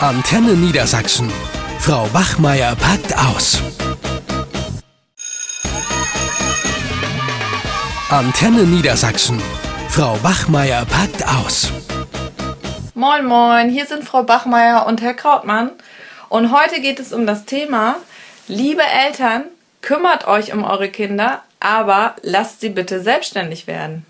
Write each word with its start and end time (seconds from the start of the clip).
Antenne 0.00 0.52
Niedersachsen. 0.52 1.32
Frau 1.78 2.06
Wachmeier 2.12 2.76
packt 2.76 3.16
aus. 3.16 3.62
Antenne 8.10 8.64
Niedersachsen. 8.64 9.40
Frau 9.88 10.18
Bachmeier 10.18 10.84
packt 10.84 11.26
aus. 11.26 11.72
Moin, 12.94 13.24
moin, 13.24 13.70
hier 13.70 13.86
sind 13.86 14.04
Frau 14.04 14.22
Bachmeier 14.22 14.84
und 14.86 15.00
Herr 15.00 15.14
Krautmann. 15.14 15.70
Und 16.28 16.52
heute 16.52 16.82
geht 16.82 17.00
es 17.00 17.14
um 17.14 17.26
das 17.26 17.46
Thema, 17.46 17.96
liebe 18.48 18.82
Eltern, 18.82 19.44
kümmert 19.80 20.28
euch 20.28 20.52
um 20.52 20.62
eure 20.62 20.90
Kinder, 20.90 21.42
aber 21.58 22.16
lasst 22.20 22.60
sie 22.60 22.68
bitte 22.68 23.00
selbstständig 23.00 23.66
werden. 23.66 24.04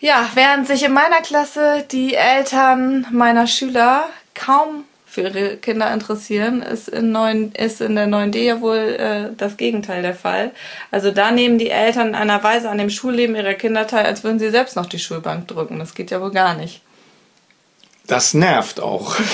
Ja, 0.00 0.30
während 0.32 0.66
sich 0.66 0.82
in 0.82 0.94
meiner 0.94 1.20
Klasse 1.20 1.84
die 1.90 2.14
Eltern 2.14 3.06
meiner 3.12 3.46
Schüler 3.46 4.08
kaum 4.34 4.84
für 5.04 5.22
ihre 5.22 5.56
Kinder 5.58 5.92
interessieren, 5.92 6.62
ist 6.62 6.88
in, 6.88 7.12
neuen, 7.12 7.52
ist 7.52 7.82
in 7.82 7.96
der 7.96 8.06
9D 8.06 8.38
ja 8.38 8.60
wohl 8.62 8.76
äh, 8.76 9.36
das 9.36 9.58
Gegenteil 9.58 10.00
der 10.00 10.14
Fall. 10.14 10.52
Also 10.90 11.10
da 11.10 11.30
nehmen 11.32 11.58
die 11.58 11.68
Eltern 11.68 12.08
in 12.08 12.14
einer 12.14 12.42
Weise 12.42 12.70
an 12.70 12.78
dem 12.78 12.88
Schulleben 12.88 13.36
ihrer 13.36 13.54
Kinder 13.54 13.86
teil, 13.86 14.06
als 14.06 14.24
würden 14.24 14.38
sie 14.38 14.50
selbst 14.50 14.74
noch 14.74 14.86
die 14.86 14.98
Schulbank 14.98 15.48
drücken. 15.48 15.78
Das 15.78 15.94
geht 15.94 16.10
ja 16.10 16.20
wohl 16.22 16.30
gar 16.30 16.54
nicht. 16.54 16.80
Das 18.06 18.34
nervt 18.34 18.80
auch. 18.80 19.16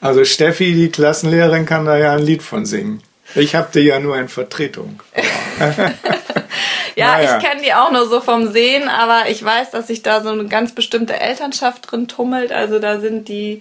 Also 0.00 0.24
Steffi, 0.24 0.74
die 0.74 0.90
Klassenlehrerin, 0.90 1.66
kann 1.66 1.84
da 1.84 1.98
ja 1.98 2.12
ein 2.12 2.22
Lied 2.22 2.44
von 2.44 2.64
singen. 2.64 3.02
Ich 3.34 3.56
habe 3.56 3.66
die 3.74 3.80
ja 3.80 3.98
nur 3.98 4.16
in 4.16 4.28
Vertretung. 4.28 5.02
Ja, 6.98 7.12
naja. 7.12 7.38
ich 7.38 7.44
kenne 7.44 7.62
die 7.62 7.72
auch 7.74 7.92
nur 7.92 8.08
so 8.08 8.20
vom 8.20 8.50
Sehen, 8.50 8.88
aber 8.88 9.30
ich 9.30 9.44
weiß, 9.44 9.70
dass 9.70 9.86
sich 9.86 10.02
da 10.02 10.20
so 10.20 10.30
eine 10.30 10.46
ganz 10.46 10.72
bestimmte 10.72 11.20
Elternschaft 11.20 11.92
drin 11.92 12.08
tummelt. 12.08 12.50
Also 12.50 12.80
da 12.80 12.98
sind 12.98 13.28
die 13.28 13.60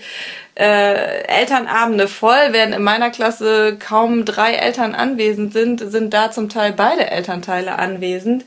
äh, 0.55 1.21
Elternabende 1.27 2.07
voll. 2.07 2.49
Während 2.49 2.73
in 2.73 2.81
meiner 2.81 3.11
Klasse 3.11 3.77
kaum 3.77 4.25
drei 4.25 4.53
Eltern 4.53 4.95
anwesend 4.95 5.53
sind, 5.53 5.79
sind 5.91 6.15
da 6.15 6.31
zum 6.31 6.49
Teil 6.49 6.73
beide 6.73 7.11
Elternteile 7.11 7.77
anwesend. 7.77 8.43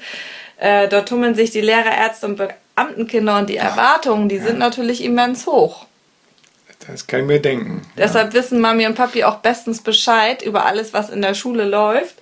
Äh, 0.56 0.88
dort 0.88 1.08
tummeln 1.08 1.36
sich 1.36 1.52
die 1.52 1.60
Lehrer, 1.60 1.96
Ärzte 1.96 2.26
und 2.26 2.36
Beamtenkinder 2.74 3.38
und 3.38 3.48
die 3.48 3.58
Erwartungen, 3.58 4.28
die 4.28 4.38
ja. 4.38 4.42
sind 4.42 4.58
natürlich 4.58 5.04
immens 5.04 5.46
hoch. 5.46 5.86
Das 6.88 7.06
kann 7.06 7.20
ich 7.20 7.26
mir 7.26 7.40
denken. 7.40 7.82
Deshalb 7.96 8.34
ja. 8.34 8.40
wissen 8.40 8.60
Mami 8.60 8.88
und 8.88 8.96
Papi 8.96 9.22
auch 9.22 9.36
bestens 9.36 9.82
Bescheid 9.82 10.42
über 10.42 10.66
alles, 10.66 10.92
was 10.92 11.10
in 11.10 11.22
der 11.22 11.34
Schule 11.34 11.64
läuft 11.64 12.16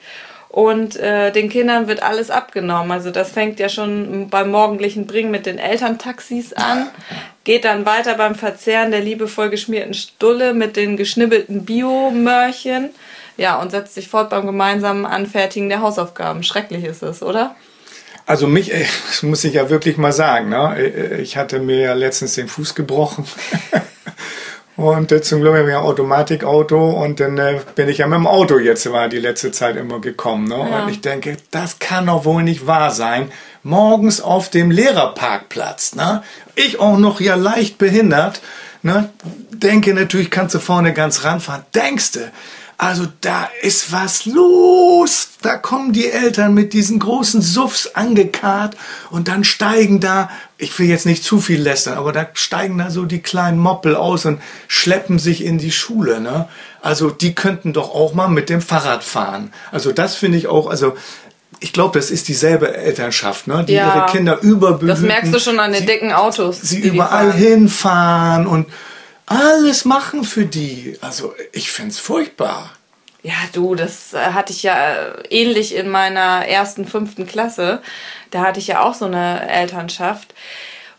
und 0.48 0.96
äh, 0.96 1.30
den 1.30 1.50
Kindern 1.50 1.88
wird 1.88 2.02
alles 2.02 2.30
abgenommen. 2.30 2.90
Also 2.90 3.10
das 3.10 3.30
fängt 3.30 3.60
ja 3.60 3.68
schon 3.68 4.28
beim 4.30 4.50
morgendlichen 4.50 5.06
Bringen 5.06 5.30
mit 5.30 5.46
den 5.46 5.58
Elterntaxis 5.58 6.54
an, 6.54 6.88
geht 7.44 7.64
dann 7.64 7.84
weiter 7.84 8.14
beim 8.14 8.34
Verzehren 8.34 8.90
der 8.90 9.00
liebevoll 9.00 9.50
geschmierten 9.50 9.94
Stulle 9.94 10.54
mit 10.54 10.76
den 10.76 10.96
geschnibbelten 10.96 11.64
Biomörchen. 11.64 12.90
Ja, 13.36 13.60
und 13.60 13.70
setzt 13.70 13.94
sich 13.94 14.08
fort 14.08 14.30
beim 14.30 14.46
gemeinsamen 14.46 15.06
Anfertigen 15.06 15.68
der 15.68 15.80
Hausaufgaben. 15.80 16.42
Schrecklich 16.42 16.84
ist 16.84 17.02
es, 17.02 17.22
oder? 17.22 17.54
Also 18.26 18.46
mich, 18.46 18.72
das 19.06 19.22
muss 19.22 19.44
ich 19.44 19.54
ja 19.54 19.70
wirklich 19.70 19.96
mal 19.96 20.12
sagen, 20.12 20.48
ne? 20.48 21.18
ich 21.22 21.36
hatte 21.36 21.60
mir 21.60 21.78
ja 21.78 21.92
letztens 21.94 22.34
den 22.34 22.48
Fuß 22.48 22.74
gebrochen. 22.74 23.24
Und 24.78 25.10
äh, 25.10 25.20
zum 25.20 25.40
Glück 25.40 25.56
habe 25.56 25.68
ich 25.68 25.74
ein 25.74 25.82
Automatikauto 25.82 26.90
und 27.02 27.18
dann 27.18 27.36
äh, 27.36 27.58
bin 27.74 27.88
ich 27.88 27.98
ja 27.98 28.06
mit 28.06 28.16
dem 28.16 28.28
Auto 28.28 28.60
jetzt 28.60 28.90
war 28.92 29.08
die 29.08 29.18
letzte 29.18 29.50
Zeit 29.50 29.74
immer 29.74 30.00
gekommen. 30.00 30.46
Ne? 30.46 30.54
Ja. 30.54 30.84
Und 30.84 30.88
ich 30.90 31.00
denke, 31.00 31.36
das 31.50 31.80
kann 31.80 32.06
doch 32.06 32.24
wohl 32.24 32.44
nicht 32.44 32.68
wahr 32.68 32.92
sein. 32.92 33.32
Morgens 33.64 34.20
auf 34.20 34.50
dem 34.50 34.70
Lehrerparkplatz, 34.70 35.96
ne? 35.96 36.22
ich 36.54 36.78
auch 36.78 36.96
noch 36.96 37.20
ja 37.20 37.34
leicht 37.34 37.78
behindert, 37.78 38.40
ne? 38.82 39.10
denke 39.50 39.92
natürlich, 39.94 40.30
kannst 40.30 40.54
du 40.54 40.60
vorne 40.60 40.92
ganz 40.92 41.24
ranfahren. 41.24 41.64
Denkste, 41.74 42.30
also 42.80 43.06
da 43.20 43.50
ist 43.60 43.90
was 43.90 44.24
los. 44.24 45.30
Da 45.42 45.56
kommen 45.56 45.92
die 45.92 46.08
Eltern 46.08 46.54
mit 46.54 46.72
diesen 46.72 47.00
großen 47.00 47.42
Suffs 47.42 47.88
angekarrt 47.94 48.76
und 49.10 49.26
dann 49.26 49.42
steigen 49.42 49.98
da, 49.98 50.30
ich 50.58 50.78
will 50.78 50.86
jetzt 50.86 51.04
nicht 51.04 51.24
zu 51.24 51.40
viel 51.40 51.60
lästern, 51.60 51.98
aber 51.98 52.12
da 52.12 52.28
steigen 52.34 52.78
da 52.78 52.90
so 52.90 53.04
die 53.04 53.18
kleinen 53.18 53.58
Moppel 53.58 53.96
aus 53.96 54.26
und 54.26 54.40
schleppen 54.68 55.18
sich 55.18 55.44
in 55.44 55.58
die 55.58 55.72
Schule. 55.72 56.20
Ne? 56.20 56.48
Also 56.80 57.10
die 57.10 57.34
könnten 57.34 57.72
doch 57.72 57.92
auch 57.92 58.14
mal 58.14 58.28
mit 58.28 58.48
dem 58.48 58.60
Fahrrad 58.60 59.02
fahren. 59.02 59.52
Also 59.72 59.90
das 59.90 60.14
finde 60.14 60.38
ich 60.38 60.46
auch, 60.46 60.70
also 60.70 60.96
ich 61.58 61.72
glaube, 61.72 61.98
das 61.98 62.12
ist 62.12 62.28
dieselbe 62.28 62.76
Elternschaft, 62.76 63.48
ne? 63.48 63.64
die 63.64 63.72
ja, 63.72 63.92
ihre 63.92 64.06
Kinder 64.06 64.40
überbehüten. 64.40 64.86
Das 64.86 65.00
merkst 65.00 65.34
du 65.34 65.40
schon 65.40 65.58
an 65.58 65.72
den 65.72 65.80
sie, 65.80 65.86
dicken 65.86 66.12
Autos. 66.12 66.60
Sie 66.60 66.78
überall 66.78 67.32
hinfahren 67.32 68.46
und 68.46 68.66
alles 69.28 69.84
machen 69.84 70.24
für 70.24 70.46
die. 70.46 70.98
Also 71.00 71.34
ich 71.52 71.70
finde 71.70 71.90
es 71.90 71.98
furchtbar. 71.98 72.72
Ja, 73.22 73.34
du, 73.52 73.74
das 73.74 74.14
äh, 74.14 74.18
hatte 74.18 74.52
ich 74.52 74.62
ja 74.62 74.94
äh, 74.94 75.22
ähnlich 75.30 75.74
in 75.74 75.88
meiner 75.88 76.46
ersten, 76.46 76.86
fünften 76.86 77.26
Klasse. 77.26 77.82
Da 78.30 78.40
hatte 78.40 78.60
ich 78.60 78.68
ja 78.68 78.82
auch 78.82 78.94
so 78.94 79.06
eine 79.06 79.48
Elternschaft, 79.48 80.34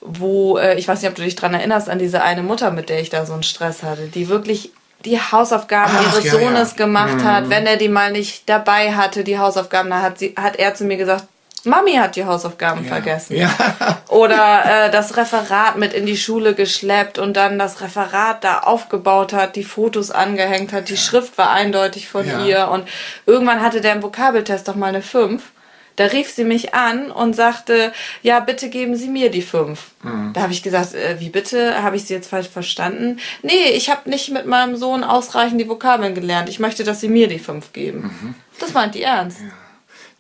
wo, 0.01 0.57
äh, 0.57 0.77
ich 0.77 0.87
weiß 0.87 1.01
nicht, 1.01 1.09
ob 1.09 1.15
du 1.15 1.23
dich 1.23 1.35
dran 1.35 1.53
erinnerst, 1.53 1.89
an 1.89 1.99
diese 1.99 2.21
eine 2.21 2.43
Mutter, 2.43 2.71
mit 2.71 2.89
der 2.89 2.99
ich 2.99 3.09
da 3.09 3.25
so 3.25 3.33
einen 3.33 3.43
Stress 3.43 3.83
hatte, 3.83 4.07
die 4.07 4.27
wirklich 4.27 4.71
die 5.05 5.19
Hausaufgaben 5.19 5.93
Ach, 5.95 6.13
ihres 6.13 6.25
ja, 6.25 6.31
Sohnes 6.33 6.71
ja. 6.71 6.77
gemacht 6.77 7.15
mhm. 7.15 7.23
hat, 7.23 7.49
wenn 7.49 7.65
er 7.65 7.77
die 7.77 7.87
mal 7.87 8.11
nicht 8.11 8.49
dabei 8.49 8.95
hatte, 8.95 9.23
die 9.23 9.39
Hausaufgaben, 9.39 9.89
da 9.89 10.01
hat 10.01 10.19
sie, 10.19 10.35
hat 10.37 10.57
er 10.57 10.73
zu 10.75 10.83
mir 10.83 10.97
gesagt, 10.97 11.25
Mami 11.65 11.93
hat 11.93 12.15
die 12.15 12.25
Hausaufgaben 12.25 12.83
ja. 12.83 12.89
vergessen. 12.89 13.35
Ja. 13.35 13.49
Oder 14.09 14.85
äh, 14.85 14.91
das 14.91 15.17
Referat 15.17 15.77
mit 15.77 15.93
in 15.93 16.05
die 16.05 16.17
Schule 16.17 16.55
geschleppt 16.55 17.17
und 17.17 17.35
dann 17.35 17.59
das 17.59 17.81
Referat 17.81 18.43
da 18.43 18.59
aufgebaut 18.59 19.33
hat, 19.33 19.55
die 19.55 19.63
Fotos 19.63 20.11
angehängt 20.11 20.73
hat, 20.73 20.89
die 20.89 20.95
ja. 20.95 20.99
Schrift 20.99 21.37
war 21.37 21.51
eindeutig 21.51 22.07
von 22.07 22.25
ihr 22.45 22.69
und 22.69 22.87
irgendwann 23.25 23.61
hatte 23.61 23.81
der 23.81 23.93
im 23.93 24.03
Vokabeltest 24.03 24.67
doch 24.67 24.75
mal 24.75 24.87
eine 24.87 25.01
5. 25.01 25.43
Da 25.99 26.05
rief 26.05 26.31
sie 26.31 26.45
mich 26.45 26.73
an 26.73 27.11
und 27.11 27.35
sagte, 27.35 27.91
ja, 28.21 28.39
bitte 28.39 28.69
geben 28.69 28.95
Sie 28.95 29.09
mir 29.09 29.29
die 29.29 29.41
5. 29.41 29.77
Mhm. 30.01 30.31
Da 30.31 30.43
habe 30.43 30.53
ich 30.53 30.63
gesagt, 30.63 30.93
äh, 30.93 31.19
wie 31.19 31.27
bitte? 31.27 31.83
Habe 31.83 31.97
ich 31.97 32.05
Sie 32.05 32.13
jetzt 32.13 32.29
falsch 32.29 32.47
verstanden? 32.47 33.19
Nee, 33.43 33.71
ich 33.73 33.89
habe 33.89 34.09
nicht 34.09 34.29
mit 34.29 34.45
meinem 34.45 34.77
Sohn 34.77 35.03
ausreichend 35.03 35.59
die 35.59 35.67
Vokabeln 35.67 36.15
gelernt. 36.15 36.47
Ich 36.47 36.59
möchte, 36.59 36.85
dass 36.85 37.01
Sie 37.01 37.09
mir 37.09 37.27
die 37.27 37.37
5 37.37 37.73
geben. 37.73 38.03
Mhm. 38.03 38.35
Das 38.61 38.71
meint 38.71 38.95
die 38.95 39.03
ernst. 39.03 39.39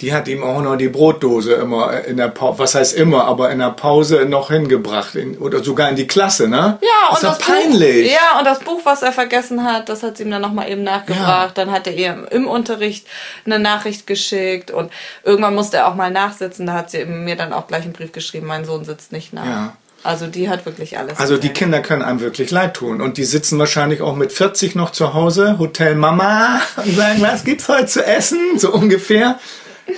Die 0.01 0.13
hat 0.13 0.29
ihm 0.29 0.43
auch 0.43 0.61
noch 0.61 0.77
die 0.77 0.87
Brotdose 0.87 1.53
immer 1.53 2.05
in 2.05 2.15
der 2.15 2.29
Pause, 2.29 2.59
was 2.59 2.75
heißt 2.75 2.95
immer, 2.95 3.25
aber 3.25 3.51
in 3.51 3.59
der 3.59 3.71
Pause 3.71 4.25
noch 4.25 4.49
hingebracht 4.49 5.15
in, 5.15 5.37
oder 5.37 5.61
sogar 5.61 5.89
in 5.89 5.97
die 5.97 6.07
Klasse, 6.07 6.47
ne? 6.47 6.79
Ja, 6.81 7.09
und 7.09 7.21
das, 7.21 7.37
das 7.37 7.39
peinlich. 7.39 8.07
Buch, 8.07 8.13
ja, 8.13 8.39
und 8.39 8.45
das 8.45 8.59
Buch, 8.59 8.79
was 8.85 9.01
er 9.01 9.11
vergessen 9.11 9.63
hat, 9.65 9.89
das 9.89 10.01
hat 10.01 10.15
sie 10.15 10.23
ihm 10.23 10.31
dann 10.31 10.41
nochmal 10.41 10.69
eben 10.69 10.83
nachgebracht. 10.83 11.57
Ja. 11.57 11.65
Dann 11.65 11.71
hat 11.71 11.85
er 11.85 11.93
ihr 11.93 12.27
im 12.31 12.47
Unterricht 12.47 13.07
eine 13.45 13.59
Nachricht 13.59 14.07
geschickt 14.07 14.71
und 14.71 14.89
irgendwann 15.25 15.55
musste 15.55 15.77
er 15.77 15.87
auch 15.89 15.95
mal 15.95 16.11
nachsitzen. 16.11 16.65
Da 16.65 16.73
hat 16.73 16.91
sie 16.91 17.03
mir 17.03 17.35
dann 17.35 17.51
auch 17.51 17.67
gleich 17.67 17.83
einen 17.83 17.93
Brief 17.93 18.13
geschrieben, 18.13 18.47
mein 18.47 18.63
Sohn 18.63 18.85
sitzt 18.85 19.11
nicht 19.11 19.33
nach. 19.33 19.45
Ja. 19.45 19.73
Also 20.03 20.27
die 20.27 20.49
hat 20.49 20.65
wirklich 20.65 20.97
alles. 20.97 21.19
Also 21.19 21.37
die 21.37 21.49
Kinder 21.49 21.81
können 21.81 22.01
einem 22.01 22.21
wirklich 22.21 22.51
leid 22.51 22.75
tun. 22.75 23.01
Und 23.01 23.17
die 23.17 23.25
sitzen 23.25 23.59
wahrscheinlich 23.59 24.01
auch 24.01 24.15
mit 24.15 24.31
40 24.31 24.75
noch 24.75 24.91
zu 24.91 25.13
Hause, 25.13 25.59
Hotel 25.59 25.95
Mama, 25.95 26.61
und 26.77 26.95
sagen, 26.95 27.21
was 27.21 27.43
gibt's 27.43 27.67
heute 27.67 27.87
zu 27.87 28.05
essen? 28.05 28.57
So 28.57 28.71
ungefähr. 28.71 29.39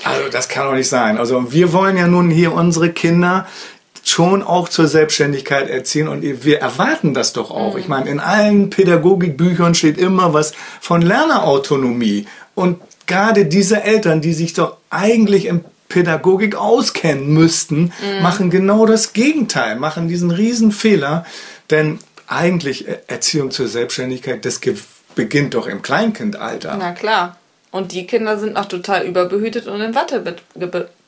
Also 0.03 0.29
das 0.29 0.49
kann 0.49 0.67
doch 0.67 0.73
nicht 0.73 0.89
sein. 0.89 1.17
Also 1.17 1.51
wir 1.51 1.73
wollen 1.73 1.97
ja 1.97 2.07
nun 2.07 2.29
hier 2.29 2.53
unsere 2.53 2.91
Kinder 2.91 3.47
schon 4.03 4.41
auch 4.41 4.67
zur 4.67 4.87
Selbstständigkeit 4.87 5.69
erziehen 5.69 6.07
und 6.07 6.23
wir 6.43 6.59
erwarten 6.59 7.13
das 7.13 7.33
doch 7.33 7.51
auch. 7.51 7.77
Ich 7.77 7.87
meine, 7.87 8.09
in 8.09 8.19
allen 8.19 8.69
Pädagogikbüchern 8.69 9.75
steht 9.75 9.97
immer 9.97 10.33
was 10.33 10.53
von 10.79 11.01
Lernerautonomie. 11.01 12.27
Und 12.55 12.81
gerade 13.05 13.45
diese 13.45 13.83
Eltern, 13.83 14.21
die 14.21 14.33
sich 14.33 14.53
doch 14.53 14.77
eigentlich 14.89 15.45
im 15.45 15.63
Pädagogik 15.87 16.55
auskennen 16.55 17.33
müssten, 17.33 17.93
mhm. 18.01 18.23
machen 18.23 18.49
genau 18.49 18.85
das 18.85 19.13
Gegenteil, 19.13 19.75
machen 19.75 20.07
diesen 20.07 20.31
riesen 20.31 20.71
Fehler. 20.71 21.25
Denn 21.69 21.99
eigentlich 22.27 22.85
Erziehung 23.07 23.51
zur 23.51 23.67
Selbstständigkeit, 23.67 24.45
das 24.45 24.61
beginnt 25.15 25.53
doch 25.53 25.67
im 25.67 25.81
Kleinkindalter. 25.81 26.75
Na 26.79 26.93
klar. 26.93 27.37
Und 27.71 27.93
die 27.93 28.05
Kinder 28.05 28.37
sind 28.37 28.53
noch 28.53 28.65
total 28.65 29.05
überbehütet 29.05 29.67
und 29.67 29.79
in 29.79 29.95
Watte 29.95 30.35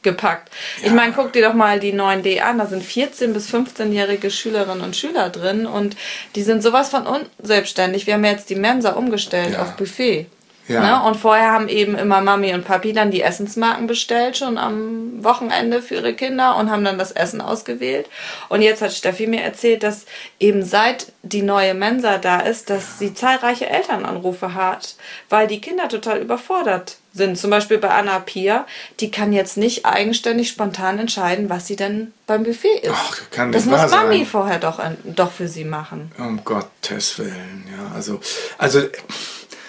gepackt. 0.01 0.49
Ja. 0.81 0.87
Ich 0.87 0.93
meine, 0.93 1.13
guck 1.13 1.33
dir 1.33 1.45
doch 1.45 1.53
mal 1.53 1.79
die 1.79 1.93
9D 1.93 2.39
an. 2.39 2.57
Da 2.57 2.67
sind 2.67 2.83
14- 2.83 3.33
bis 3.33 3.53
15-jährige 3.53 4.31
Schülerinnen 4.31 4.81
und 4.81 4.95
Schüler 4.95 5.29
drin 5.29 5.65
und 5.65 5.97
die 6.35 6.43
sind 6.43 6.63
sowas 6.63 6.89
von 6.89 7.05
unselbstständig. 7.05 8.07
Wir 8.07 8.13
haben 8.13 8.23
jetzt 8.23 8.49
die 8.49 8.55
Mensa 8.55 8.91
umgestellt 8.91 9.53
ja. 9.53 9.61
auf 9.61 9.75
Buffet. 9.75 10.27
Ja. 10.67 10.81
Ne? 10.81 11.07
Und 11.07 11.17
vorher 11.17 11.51
haben 11.51 11.67
eben 11.67 11.95
immer 11.95 12.21
Mami 12.21 12.53
und 12.53 12.65
Papi 12.65 12.93
dann 12.93 13.11
die 13.11 13.21
Essensmarken 13.21 13.87
bestellt, 13.87 14.37
schon 14.37 14.57
am 14.57 15.23
Wochenende 15.23 15.81
für 15.81 15.95
ihre 15.95 16.13
Kinder 16.13 16.55
und 16.57 16.71
haben 16.71 16.83
dann 16.83 16.97
das 16.97 17.11
Essen 17.11 17.41
ausgewählt. 17.41 18.07
Und 18.49 18.61
jetzt 18.61 18.81
hat 18.81 18.93
Steffi 18.93 19.27
mir 19.27 19.41
erzählt, 19.41 19.83
dass 19.83 20.05
eben 20.39 20.63
seit 20.63 21.11
die 21.21 21.41
neue 21.41 21.73
Mensa 21.73 22.17
da 22.17 22.39
ist, 22.39 22.69
dass 22.69 22.99
sie 22.99 23.13
zahlreiche 23.13 23.69
Elternanrufe 23.69 24.53
hat, 24.53 24.95
weil 25.29 25.47
die 25.47 25.61
Kinder 25.61 25.89
total 25.89 26.19
überfordert 26.19 26.97
sind. 27.13 27.37
Zum 27.37 27.49
Beispiel 27.49 27.77
bei 27.77 27.89
Anna 27.89 28.19
Pia, 28.19 28.65
die 28.99 29.11
kann 29.11 29.33
jetzt 29.33 29.57
nicht 29.57 29.85
eigenständig 29.85 30.49
spontan 30.49 30.97
entscheiden, 30.99 31.49
was 31.49 31.67
sie 31.67 31.75
denn 31.75 32.11
beim 32.25 32.43
Buffet 32.43 32.79
isst. 32.81 32.93
Ach, 32.95 33.21
kann 33.31 33.51
das 33.51 33.65
muss 33.65 33.91
Mami 33.91 34.17
sein. 34.17 34.25
vorher 34.25 34.59
doch, 34.59 34.81
doch 35.03 35.31
für 35.31 35.47
sie 35.47 35.65
machen. 35.65 36.11
Um 36.17 36.43
Gottes 36.43 37.19
Willen, 37.19 37.65
ja. 37.69 37.93
Also, 37.95 38.19
also 38.57 38.81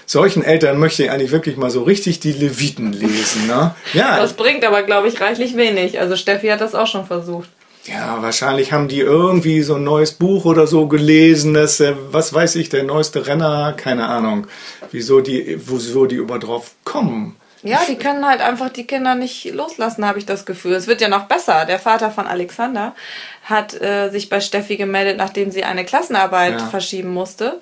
solchen 0.06 0.42
Eltern 0.44 0.78
möchte 0.78 1.02
ich 1.04 1.10
eigentlich 1.10 1.30
wirklich 1.32 1.56
mal 1.56 1.70
so 1.70 1.82
richtig 1.82 2.20
die 2.20 2.32
Leviten 2.32 2.92
lesen, 2.92 3.46
ne? 3.46 3.74
Ja, 3.92 4.18
Das 4.18 4.34
bringt 4.34 4.64
aber, 4.64 4.82
glaube 4.82 5.08
ich, 5.08 5.20
reichlich 5.20 5.56
wenig. 5.56 5.98
Also 6.00 6.16
Steffi 6.16 6.48
hat 6.48 6.60
das 6.60 6.74
auch 6.74 6.86
schon 6.86 7.06
versucht. 7.06 7.48
ja, 7.86 8.18
wahrscheinlich 8.22 8.72
haben 8.72 8.88
die 8.88 9.00
irgendwie 9.00 9.62
so 9.62 9.74
ein 9.74 9.84
neues 9.84 10.12
Buch 10.12 10.44
oder 10.46 10.66
so 10.66 10.86
gelesen, 10.88 11.54
das, 11.54 11.80
äh, 11.80 11.94
was 12.10 12.32
weiß 12.32 12.56
ich, 12.56 12.68
der 12.70 12.82
neueste 12.84 13.26
Renner, 13.26 13.74
keine 13.76 14.06
Ahnung, 14.08 14.46
wieso 14.90 15.20
die, 15.20 15.58
wieso 15.66 16.06
die 16.06 16.16
über 16.16 16.38
drauf 16.38 16.72
kommen. 16.84 17.36
Ja, 17.62 17.80
die 17.88 17.96
können 17.96 18.26
halt 18.28 18.42
einfach 18.42 18.68
die 18.68 18.86
Kinder 18.86 19.14
nicht 19.14 19.46
loslassen, 19.54 20.06
habe 20.06 20.18
ich 20.18 20.26
das 20.26 20.44
Gefühl. 20.44 20.74
Es 20.74 20.86
wird 20.86 21.00
ja 21.00 21.08
noch 21.08 21.24
besser. 21.24 21.64
Der 21.64 21.78
Vater 21.78 22.10
von 22.10 22.26
Alexander 22.26 22.94
hat 23.42 23.72
äh, 23.80 24.10
sich 24.10 24.28
bei 24.28 24.40
Steffi 24.40 24.76
gemeldet, 24.76 25.16
nachdem 25.16 25.50
sie 25.50 25.64
eine 25.64 25.86
Klassenarbeit 25.86 26.60
Ja. 26.60 26.66
verschieben 26.66 27.08
musste, 27.14 27.58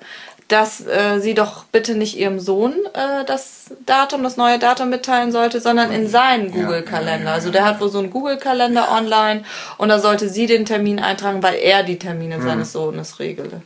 dass 0.47 0.85
äh, 0.85 1.19
sie 1.19 1.33
doch 1.33 1.63
bitte 1.65 1.95
nicht 1.95 2.17
ihrem 2.17 2.39
Sohn 2.39 2.73
äh, 2.93 3.25
das 3.25 3.71
Datum, 3.85 4.23
das 4.23 4.37
neue 4.37 4.59
Datum 4.59 4.89
mitteilen 4.89 5.31
sollte, 5.31 5.59
sondern 5.61 5.91
in 5.91 6.07
seinen 6.07 6.51
Google-Kalender. 6.51 7.31
Also 7.31 7.49
der 7.49 7.65
hat 7.65 7.79
wohl 7.81 7.89
so 7.89 7.99
einen 7.99 8.09
Google-Kalender 8.11 8.91
online 8.91 9.43
und 9.77 9.89
da 9.89 9.99
sollte 9.99 10.29
sie 10.29 10.45
den 10.45 10.65
Termin 10.65 10.99
eintragen, 10.99 11.41
weil 11.41 11.55
er 11.55 11.83
die 11.83 11.97
Termine 11.97 12.37
Mhm. 12.37 12.43
seines 12.43 12.71
Sohnes 12.73 13.19
regele. 13.19 13.61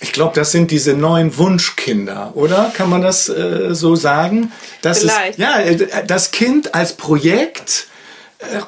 Ich 0.00 0.12
glaube, 0.12 0.34
das 0.34 0.50
sind 0.50 0.70
diese 0.70 0.94
neuen 0.94 1.36
Wunschkinder, 1.38 2.32
oder? 2.34 2.72
Kann 2.76 2.90
man 2.90 3.00
das 3.00 3.28
äh, 3.28 3.74
so 3.74 3.94
sagen? 3.96 4.52
Das 4.82 5.00
Vielleicht. 5.00 5.30
Ist, 5.30 5.38
ja, 5.38 5.58
äh, 5.60 6.06
das 6.06 6.30
Kind 6.30 6.74
als 6.74 6.94
Projekt, 6.94 7.86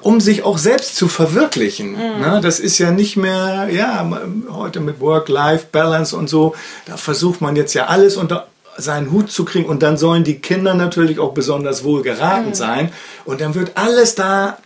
um 0.01 0.21
sich 0.21 0.43
auch 0.43 0.59
selbst 0.59 0.97
zu 0.97 1.09
verwirklichen. 1.09 1.93
Mhm. 1.93 2.21
Ne? 2.21 2.41
Das 2.43 2.59
ist 2.61 2.79
ja 2.79 2.91
nicht 2.91 3.17
mehr, 3.17 3.69
ja, 3.71 4.11
heute 4.51 4.81
mit 4.81 5.01
Work-Life-Balance 5.01 6.17
und 6.17 6.29
so, 6.29 6.55
da 6.87 6.97
versucht 6.97 7.41
man 7.41 7.57
jetzt 7.57 7.75
ja 7.75 7.87
alles 7.87 8.17
unter 8.17 8.49
seinen 8.79 9.11
Hut 9.11 9.31
zu 9.31 9.45
kriegen 9.45 9.69
und 9.69 9.83
dann 9.83 9.97
sollen 9.97 10.23
die 10.25 10.39
Kinder 10.39 10.75
natürlich 10.75 11.19
auch 11.19 11.33
besonders 11.33 11.83
wohl 11.83 12.01
Mhm. 12.01 12.05
geraten 12.05 12.55
sein 12.55 12.93
und 13.25 13.41
dann 13.41 13.55
wird 13.55 13.73
alles 13.77 14.15
da 14.15 14.59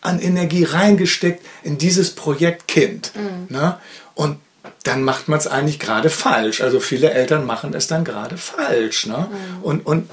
an 0.00 0.20
Energie 0.20 0.64
reingesteckt 0.64 1.44
in 1.64 1.78
dieses 1.78 2.10
Projekt 2.10 2.68
Kind. 2.68 3.12
Ne? 3.48 3.76
Und 4.14 4.38
dann 4.84 5.02
macht 5.02 5.26
man 5.26 5.38
es 5.40 5.48
eigentlich 5.48 5.80
gerade 5.80 6.10
falsch. 6.10 6.60
Also 6.60 6.78
viele 6.78 7.10
Eltern 7.10 7.44
machen 7.44 7.74
es 7.74 7.88
dann 7.88 8.04
gerade 8.04 8.36
falsch. 8.36 9.06
Ne? 9.06 9.26
Und, 9.62 9.84
und 9.84 10.08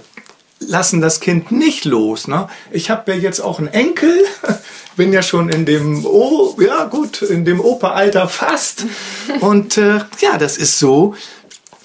lassen 0.68 1.02
das 1.02 1.20
Kind 1.20 1.52
nicht 1.52 1.86
los. 1.86 2.28
Ne? 2.28 2.48
Ich 2.72 2.90
habe 2.90 3.12
ja 3.12 3.18
jetzt 3.18 3.40
auch 3.40 3.60
einen 3.60 3.68
Enkel, 3.68 4.14
bin 4.96 5.14
ja 5.14 5.22
schon 5.22 5.50
in 5.50 5.66
dem, 5.66 6.06
oh, 6.06 6.56
ja 6.60 6.86
gut, 6.86 7.22
in 7.22 7.46
dem 7.46 7.60
Operalter 7.60 8.28
fast. 8.28 8.86
Und 9.40 9.78
äh, 9.78 10.00
ja, 10.20 10.38
das 10.38 10.58
ist 10.58 10.80
so, 10.80 11.16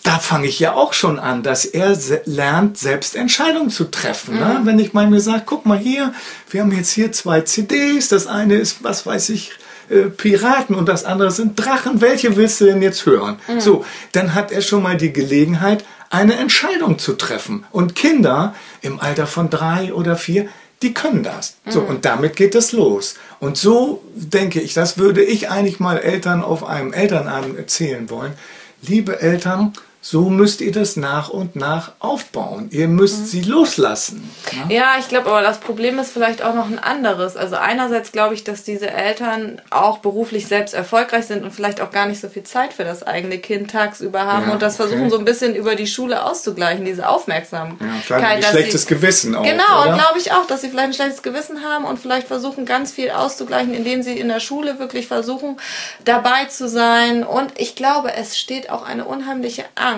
da 0.02 0.18
fange 0.18 0.46
ich 0.46 0.58
ja 0.58 0.72
auch 0.74 0.94
schon 0.94 1.18
an, 1.18 1.42
dass 1.42 1.64
er 1.64 1.94
se 1.94 2.22
lernt, 2.24 2.78
selbst 2.78 3.14
Entscheidungen 3.14 3.70
zu 3.70 3.84
treffen. 3.84 4.38
Ne? 4.38 4.60
Wenn 4.64 4.78
ich 4.78 4.94
mal 4.94 5.06
mir 5.06 5.20
sage, 5.20 5.42
guck 5.44 5.66
mal 5.66 5.78
hier, 5.78 6.14
wir 6.50 6.62
haben 6.62 6.72
jetzt 6.72 6.92
hier 6.92 7.12
zwei 7.12 7.42
CDs, 7.42 8.08
das 8.08 8.26
eine 8.26 8.54
ist, 8.56 8.82
was 8.82 9.04
weiß 9.04 9.28
ich, 9.30 9.52
äh, 9.90 10.04
Piraten 10.04 10.74
und 10.74 10.88
das 10.88 11.04
andere 11.04 11.30
sind 11.30 11.56
Drachen. 11.56 12.00
Welche 12.00 12.36
willst 12.36 12.60
du 12.60 12.66
denn 12.66 12.82
jetzt 12.82 13.06
hören? 13.06 13.38
So, 13.58 13.84
dann 14.12 14.34
hat 14.34 14.52
er 14.52 14.62
schon 14.62 14.82
mal 14.82 14.96
die 14.96 15.12
Gelegenheit, 15.12 15.84
eine 16.10 16.36
Entscheidung 16.36 16.98
zu 16.98 17.14
treffen. 17.14 17.64
Und 17.70 17.94
Kinder 17.94 18.54
im 18.80 19.00
Alter 19.00 19.26
von 19.26 19.50
drei 19.50 19.92
oder 19.92 20.16
vier, 20.16 20.48
die 20.82 20.94
können 20.94 21.22
das. 21.22 21.56
So, 21.66 21.80
und 21.80 22.04
damit 22.04 22.36
geht 22.36 22.54
es 22.54 22.72
los. 22.72 23.16
Und 23.40 23.56
so 23.56 24.02
denke 24.14 24.60
ich, 24.60 24.74
das 24.74 24.96
würde 24.96 25.24
ich 25.24 25.50
eigentlich 25.50 25.80
mal 25.80 25.98
Eltern 25.98 26.42
auf 26.42 26.64
einem 26.64 26.92
Elternabend 26.92 27.58
erzählen 27.58 28.08
wollen. 28.10 28.34
Liebe 28.82 29.20
Eltern, 29.20 29.72
so 30.10 30.30
müsst 30.30 30.62
ihr 30.62 30.72
das 30.72 30.96
nach 30.96 31.28
und 31.28 31.54
nach 31.54 31.92
aufbauen. 31.98 32.68
Ihr 32.70 32.88
müsst 32.88 33.28
sie 33.28 33.42
loslassen. 33.42 34.30
ne? 34.66 34.74
Ja, 34.74 34.94
ich 34.98 35.08
glaube, 35.08 35.28
aber 35.28 35.42
das 35.42 35.60
Problem 35.60 35.98
ist 35.98 36.12
vielleicht 36.12 36.42
auch 36.42 36.54
noch 36.54 36.64
ein 36.64 36.78
anderes. 36.78 37.36
Also 37.36 37.56
einerseits 37.56 38.10
glaube 38.10 38.32
ich, 38.32 38.42
dass 38.42 38.62
diese 38.62 38.90
Eltern 38.90 39.60
auch 39.68 39.98
beruflich 39.98 40.46
selbst 40.46 40.72
erfolgreich 40.72 41.26
sind 41.26 41.44
und 41.44 41.50
vielleicht 41.50 41.82
auch 41.82 41.90
gar 41.90 42.06
nicht 42.06 42.22
so 42.22 42.30
viel 42.30 42.44
Zeit 42.44 42.72
für 42.72 42.84
das 42.84 43.02
eigene 43.02 43.36
Kind 43.36 43.70
tagsüber 43.70 44.24
haben 44.24 44.46
Ja, 44.46 44.54
und 44.54 44.62
das 44.62 44.76
versuchen 44.76 45.02
okay. 45.02 45.10
so 45.10 45.18
ein 45.18 45.26
bisschen 45.26 45.54
über 45.54 45.74
die 45.74 45.86
Schule 45.86 46.24
auszugleichen, 46.24 46.86
diese 46.86 47.06
Aufmerksamkeit. 47.06 47.78
Ja, 47.78 48.00
vielleicht 48.00 48.24
ein 48.24 48.42
schlechtes 48.44 48.82
sie, 48.84 48.88
Gewissen 48.88 49.34
auch. 49.34 49.42
Genau, 49.42 49.82
oder? 49.82 49.92
glaube 49.92 50.18
ich 50.18 50.32
auch, 50.32 50.46
dass 50.46 50.62
sie 50.62 50.70
vielleicht 50.70 50.88
ein 50.88 50.94
schlechtes 50.94 51.22
Gewissen 51.22 51.62
haben 51.62 51.84
und 51.84 51.98
vielleicht 51.98 52.28
versuchen, 52.28 52.64
ganz 52.64 52.92
viel 52.92 53.10
auszugleichen, 53.10 53.74
indem 53.74 54.02
sie 54.02 54.18
in 54.18 54.28
der 54.28 54.40
Schule 54.40 54.78
wirklich 54.78 55.06
versuchen, 55.06 55.58
dabei 56.06 56.46
zu 56.46 56.66
sein. 56.66 57.24
Und 57.24 57.52
ich 57.58 57.74
glaube, 57.74 58.14
es 58.14 58.38
steht 58.38 58.70
auch 58.70 58.86
eine 58.86 59.04
unheimliche 59.04 59.66
Angst 59.74 59.97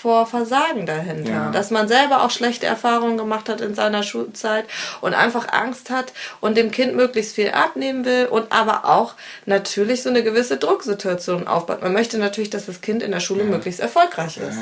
vor 0.00 0.26
Versagen 0.26 0.86
dahinter. 0.86 1.30
Ja. 1.30 1.50
Dass 1.50 1.70
man 1.72 1.88
selber 1.88 2.22
auch 2.22 2.30
schlechte 2.30 2.66
Erfahrungen 2.66 3.18
gemacht 3.18 3.48
hat 3.48 3.60
in 3.60 3.74
seiner 3.74 4.04
Schulzeit 4.04 4.64
und 5.00 5.12
einfach 5.12 5.48
Angst 5.52 5.90
hat 5.90 6.12
und 6.40 6.56
dem 6.56 6.70
Kind 6.70 6.94
möglichst 6.94 7.34
viel 7.34 7.50
abnehmen 7.50 8.04
will 8.04 8.26
und 8.26 8.52
aber 8.52 8.84
auch 8.84 9.14
natürlich 9.44 10.04
so 10.04 10.08
eine 10.08 10.22
gewisse 10.22 10.56
Drucksituation 10.56 11.48
aufbaut. 11.48 11.82
Man 11.82 11.92
möchte 11.92 12.18
natürlich, 12.18 12.50
dass 12.50 12.66
das 12.66 12.80
Kind 12.80 13.02
in 13.02 13.10
der 13.10 13.18
Schule 13.18 13.42
möglichst 13.42 13.80
erfolgreich 13.80 14.36
ist. 14.36 14.58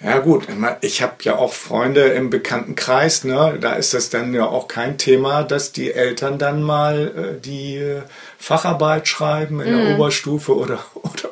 Ja, 0.00 0.10
ja 0.10 0.18
gut, 0.20 0.46
ich 0.80 1.02
habe 1.02 1.16
ja 1.22 1.36
auch 1.36 1.52
Freunde 1.52 2.04
im 2.04 2.30
Bekanntenkreis, 2.30 3.24
ne? 3.24 3.58
da 3.60 3.74
ist 3.74 3.92
das 3.92 4.08
dann 4.08 4.32
ja 4.32 4.46
auch 4.46 4.66
kein 4.66 4.96
Thema, 4.96 5.42
dass 5.42 5.72
die 5.72 5.92
Eltern 5.92 6.38
dann 6.38 6.62
mal 6.62 7.36
äh, 7.36 7.40
die 7.40 7.76
äh, 7.76 8.00
Facharbeit 8.38 9.08
schreiben 9.08 9.60
in 9.60 9.74
Mhm. 9.74 9.84
der 9.84 9.94
Oberstufe 9.96 10.56
oder, 10.56 10.78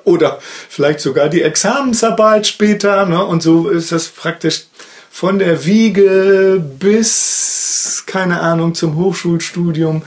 oder, 0.07 0.39
vielleicht 0.69 1.01
sogar 1.01 1.29
die 1.29 1.43
Examensarbeit 1.43 2.47
später. 2.47 3.05
Ne? 3.07 3.23
Und 3.23 3.43
so 3.43 3.69
ist 3.69 3.93
das 3.93 4.09
praktisch 4.09 4.67
von 5.11 5.39
der 5.39 5.67
Wiege 5.67 6.63
bis, 6.79 8.05
keine 8.07 8.41
Ahnung, 8.41 8.75
zum 8.75 8.97
Hochschulstudium 8.97 10.03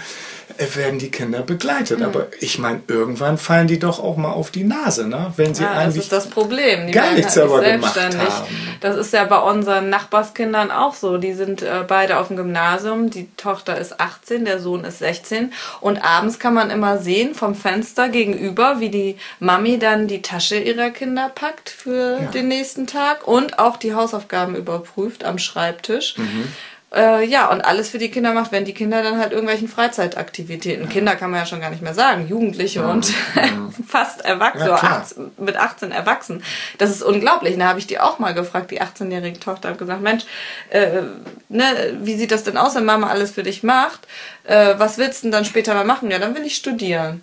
werden 0.76 1.00
die 1.00 1.10
Kinder 1.12 1.40
Mhm. 1.42 1.46
begleitet. 1.46 2.02
Aber 2.02 2.28
ich 2.40 2.60
meine, 2.60 2.82
irgendwann 2.88 3.38
fallen 3.38 3.68
die 3.68 3.80
doch 3.80 4.00
auch 4.04 4.18
mal 4.18 4.32
auf 4.32 4.52
die 4.52 4.64
Nase, 4.64 5.08
ne? 5.08 5.34
wenn 5.38 5.56
sie 5.56 5.64
Ja, 5.64 5.70
das 5.74 5.78
eigentlich 5.84 6.04
ist 6.04 6.12
das 6.12 6.28
Problem. 6.30 6.88
Die 6.88 6.92
gar 6.94 7.12
nichts 7.14 7.36
halt 7.38 7.46
nicht 7.50 7.54
selber 7.56 7.62
gemacht 7.62 7.96
haben. 8.00 8.46
Das 8.82 8.96
ist 8.98 9.14
ja 9.14 9.24
bei 9.26 9.38
unseren 9.40 9.90
Nachbarskindern 9.90 10.72
auch 10.72 10.94
so. 10.96 11.18
Die 11.18 11.34
sind 11.34 11.62
äh, 11.62 11.84
beide 11.88 12.18
auf 12.18 12.28
dem 12.28 12.38
Gymnasium. 12.38 13.10
Die 13.10 13.30
Tochter 13.36 13.78
ist 13.78 14.00
18, 14.00 14.46
der 14.46 14.60
Sohn 14.60 14.84
ist 14.84 15.00
16. 15.00 15.54
Und 15.82 16.04
abends 16.04 16.40
kann 16.40 16.54
man 16.54 16.70
immer 16.70 16.98
sehen 16.98 17.36
vom 17.36 17.56
Fenster 17.56 18.10
gegenüber, 18.10 18.80
wie 18.80 18.90
die 18.90 19.18
Mami 19.40 19.80
dann 19.80 20.08
die 20.08 20.22
Tasche 20.22 20.58
ihrer 20.58 20.90
Kinder 20.92 21.30
packt 21.34 21.70
für 21.70 22.20
Ja. 22.22 22.28
den 22.32 22.48
nächsten 22.48 22.88
Tag 22.88 23.28
und 23.28 23.60
auch 23.60 23.78
die 23.78 23.94
Hausaufgaben 23.94 24.56
überprüft 24.56 25.24
am 25.24 25.38
Schreibtisch. 25.40 26.18
Mhm. 26.18 26.52
Äh, 26.92 27.26
ja, 27.26 27.50
und 27.52 27.62
alles 27.62 27.90
für 27.90 28.00
die 28.00 28.10
Kinder 28.10 28.34
macht, 28.34 28.52
wenn 28.52 28.66
die 28.66 28.74
Kinder 28.74 29.04
dann 29.04 29.20
halt 29.20 29.32
irgendwelchen 29.32 29.68
Freizeitaktivitäten, 29.68 30.90
Kinder 30.90 31.16
kann 31.16 31.30
man 31.30 31.42
ja 31.42 31.46
schon 31.46 31.62
gar 31.62 31.70
nicht 31.70 31.84
mehr 31.84 31.94
sagen, 31.94 32.28
Jugendliche 32.28 32.84
und 32.84 33.14
fast 33.88 34.26
Erwachsene, 34.26 34.72
Ja, 34.72 34.78
klar. 34.78 35.02
18, 35.02 35.32
mit 35.38 35.56
18 35.56 35.92
erwachsen. 35.92 36.44
Das 36.80 36.90
ist 36.90 37.04
unglaublich. 37.04 37.58
Da 37.60 37.68
habe 37.68 37.78
ich 37.78 37.86
die 37.86 38.00
auch 38.00 38.18
mal 38.18 38.34
gefragt, 38.34 38.72
die 38.72 38.82
18-jährige 38.82 39.40
Tochter, 39.40 39.70
habe 39.70 39.78
gesagt, 39.78 40.02
Mensch, 40.02 40.24
äh, 40.72 41.02
ne, 41.48 41.64
wie 42.02 42.16
sieht 42.16 42.32
das 42.32 42.44
denn 42.44 42.58
aus, 42.58 42.74
wenn 42.74 42.86
Mama 42.86 43.08
alles 43.08 43.32
für 43.32 43.44
dich 43.44 43.62
macht? 43.62 44.08
Äh, 44.46 44.74
was 44.78 44.98
willst 44.98 45.22
du 45.22 45.28
denn 45.28 45.32
dann 45.32 45.46
später 45.46 45.76
mal 45.76 45.86
machen? 45.86 46.10
Ja, 46.10 46.18
dann 46.18 46.36
will 46.36 46.44
ich 46.44 46.56
studieren. 46.56 47.22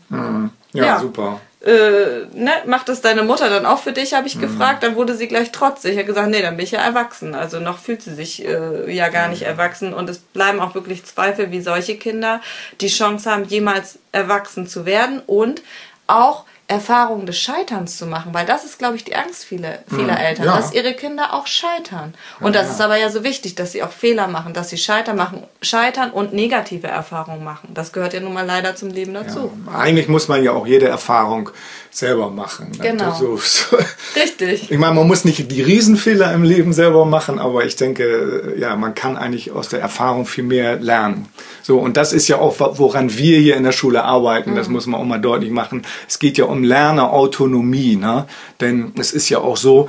Ja, 0.77 0.85
Ja. 0.85 0.99
super. 1.01 1.41
Äh, 1.65 2.27
ne, 2.33 2.53
macht 2.67 2.89
das 2.89 3.01
deine 3.01 3.23
Mutter 3.25 3.49
dann 3.51 3.67
auch 3.67 3.79
für 3.81 3.93
dich, 3.93 4.13
habe 4.13 4.23
Mhm. 4.23 4.27
ich 4.29 4.41
gefragt. 4.41 4.83
Dann 4.85 4.95
wurde 4.95 5.17
sie 5.17 5.27
gleich 5.27 5.51
trotzig. 5.51 5.93
Ich 5.93 5.97
habe 5.97 6.07
gesagt, 6.07 6.29
nee, 6.31 6.41
dann 6.43 6.57
bin 6.57 6.65
ich 6.65 6.71
ja 6.71 6.81
erwachsen. 6.81 7.35
Also 7.35 7.59
noch 7.59 7.79
fühlt 7.79 8.03
sie 8.03 8.15
sich 8.15 8.45
äh, 8.47 8.93
ja 8.95 9.09
gar 9.09 9.29
nicht 9.29 9.43
erwachsen. 9.43 9.93
Und 9.93 10.09
es 10.09 10.19
bleiben 10.19 10.61
auch 10.61 10.75
wirklich 10.77 11.05
Zweifel, 11.05 11.51
wie 11.51 11.61
solche 11.61 11.97
Kinder 11.97 12.41
die 12.81 12.89
Chance 12.89 13.29
haben, 13.31 13.45
jemals 13.45 13.99
erwachsen 14.13 14.69
zu 14.69 14.87
werden 14.87 15.21
und 15.27 15.63
auch 16.07 16.45
Erfahrungen 16.69 17.27
des 17.27 17.39
Scheiterns 17.39 17.97
zu 17.97 18.07
machen, 18.07 18.35
weil 18.35 18.45
das 18.45 18.65
ist, 18.65 18.79
glaube 18.81 18.97
ich, 18.97 19.05
die 19.05 19.15
Angst 19.15 19.45
vieler, 19.45 19.79
vieler 19.89 20.19
Eltern, 20.19 20.47
Mhm. 20.47 20.51
ja. 20.51 20.57
dass 20.57 20.73
ihre 20.75 20.95
Kinder 20.95 21.33
auch 21.33 21.47
scheitern. 21.47 22.15
Und 22.41 22.57
das 22.57 22.71
ist 22.71 22.81
aber 22.81 22.97
ja 22.97 23.09
so 23.09 23.23
wichtig, 23.23 23.55
dass 23.55 23.71
sie 23.73 23.85
auch 23.85 23.93
Fehler 23.93 24.27
machen, 24.27 24.53
dass 24.53 24.71
sie 24.71 24.77
scheitern 24.79 25.17
machen, 25.17 25.45
scheitern 25.63 26.11
und 26.11 26.33
negative 26.33 26.89
Erfahrungen 26.89 27.45
machen. 27.45 27.69
Das 27.73 27.93
gehört 27.93 28.15
ja 28.15 28.21
nun 28.21 28.33
mal 28.35 28.45
leider 28.45 28.75
zum 28.75 28.89
Leben 28.91 29.15
dazu. 29.15 29.53
Eigentlich 29.73 30.09
muss 30.09 30.27
man 30.27 30.43
ja 30.43 30.53
auch 30.53 30.67
jede 30.67 30.89
Erfahrung 30.89 31.51
selber 31.93 32.31
machen. 32.31 32.73
ne? 32.79 32.91
Genau. 32.91 33.15
So, 33.15 33.37
so. 33.37 33.77
Richtig. 34.17 34.71
Ich 34.71 34.79
meine, 34.79 34.95
man 34.95 35.07
muss 35.07 35.25
nicht 35.25 35.51
die 35.51 35.63
Riesenfehler 35.63 36.33
im 36.35 36.43
Leben 36.43 36.73
selber 36.73 37.05
machen, 37.07 37.39
aber 37.39 37.65
ich 37.65 37.77
denke, 37.77 38.55
ja, 38.59 38.75
man 38.77 38.95
kann 38.95 39.17
eigentlich 39.17 39.53
aus 39.53 39.69
der 39.69 39.81
Erfahrung 39.81 40.27
viel 40.27 40.45
mehr 40.45 40.77
lernen. 40.77 41.29
So, 41.63 41.79
und 41.79 41.97
das 41.97 42.13
ist 42.13 42.29
ja 42.29 42.39
auch, 42.39 42.57
woran 42.59 43.17
wir 43.17 43.39
hier 43.39 43.57
in 43.57 43.63
der 43.65 43.73
Schule 43.73 44.05
arbeiten, 44.05 44.51
Mhm. 44.51 44.57
das 44.57 44.69
muss 44.69 44.87
man 44.87 45.01
auch 45.01 45.05
mal 45.05 45.19
deutlich 45.21 45.51
machen. 45.51 45.87
Es 46.09 46.19
geht 46.19 46.37
ja 46.39 46.45
um 46.45 46.56
Lernerautonomie, 46.65 47.97
ne? 47.97 48.27
Denn 48.61 48.93
es 48.99 49.13
ist 49.13 49.29
ja 49.29 49.39
auch 49.39 49.57
so, 49.57 49.89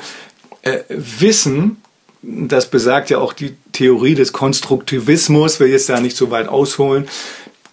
äh, 0.61 0.79
Wissen, 0.89 1.81
das 2.21 2.69
besagt 2.69 3.09
ja 3.09 3.19
auch 3.19 3.33
die 3.33 3.55
Theorie 3.71 4.15
des 4.15 4.33
Konstruktivismus, 4.33 5.59
will 5.59 5.69
jetzt 5.69 5.89
da 5.89 5.99
nicht 5.99 6.17
so 6.17 6.31
weit 6.31 6.47
ausholen. 6.47 7.07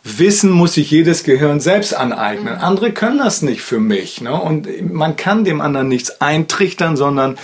Wissen 0.05 0.51
muss 0.51 0.75
sich 0.75 0.91
jedes 0.91 1.25
Gehirn 1.25 1.61
selbst 1.61 1.95
aneignen. 1.95 2.57
Andere 2.57 2.93
können 2.93 3.19
das 3.19 3.41
nicht 3.41 3.63
für 3.63 3.81
mich. 3.81 4.21
Ne? 4.21 4.39
Und 4.39 4.93
man 4.93 5.17
kann 5.17 5.45
dem 5.45 5.63
anderen 5.63 5.89
nichts 5.89 6.21
eintrichtern, 6.21 6.99
sondern 6.99 7.39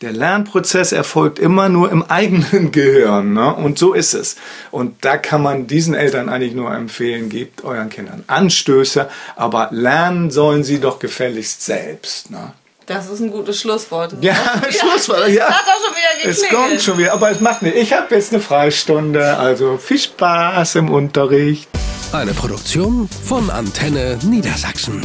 der 0.00 0.12
Lernprozess 0.12 0.92
erfolgt 0.92 1.38
immer 1.38 1.68
nur 1.68 1.90
im 1.90 2.02
eigenen 2.02 2.72
Gehirn. 2.72 3.34
Ne? 3.34 3.54
Und 3.54 3.78
so 3.78 3.92
ist 3.92 4.14
es. 4.14 4.36
Und 4.70 5.04
da 5.04 5.16
kann 5.18 5.42
man 5.42 5.66
diesen 5.66 5.94
Eltern 5.94 6.28
eigentlich 6.28 6.54
nur 6.54 6.72
empfehlen, 6.74 7.28
gebt 7.28 7.64
euren 7.64 7.90
Kindern 7.90 8.24
Anstöße, 8.26 9.08
aber 9.36 9.68
lernen 9.72 10.30
sollen 10.30 10.64
sie 10.64 10.80
doch 10.80 10.98
gefälligst 10.98 11.62
selbst. 11.62 12.30
Ne? 12.30 12.52
Das 12.86 13.08
ist 13.10 13.20
ein 13.20 13.30
gutes 13.30 13.60
Schlusswort. 13.60 14.14
Ja, 14.20 14.34
Schlusswort, 14.70 15.28
ja. 15.28 15.46
Es 15.48 15.54
hat 15.54 15.64
doch 15.66 15.84
schon 15.86 15.94
wieder 15.96 16.30
Es 16.30 16.40
geklingelt. 16.42 16.70
kommt 16.70 16.82
schon 16.82 16.98
wieder, 16.98 17.12
aber 17.12 17.30
es 17.30 17.40
macht 17.40 17.62
nicht. 17.62 17.76
Ich 17.76 17.92
habe 17.92 18.14
jetzt 18.14 18.32
eine 18.32 18.42
Freistunde, 18.42 19.36
also 19.36 19.76
viel 19.76 19.98
Spaß 19.98 20.76
im 20.76 20.90
Unterricht. 20.90 21.68
Eine 22.12 22.32
Produktion 22.32 23.08
von 23.24 23.50
Antenne 23.50 24.18
Niedersachsen. 24.24 25.02